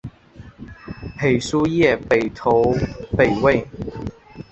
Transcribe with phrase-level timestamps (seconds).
[1.15, 2.73] 裴叔业北投
[3.15, 3.63] 北魏。